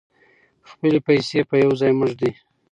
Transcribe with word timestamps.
خپلې 0.69 0.99
پیسې 1.07 1.39
په 1.49 1.55
یو 1.63 1.71
ځای 1.81 1.91
مه 1.97 2.05
ږدئ. 2.09 2.31